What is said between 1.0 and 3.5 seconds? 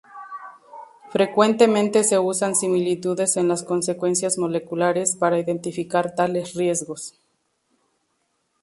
Frecuentemente se usan similitudes en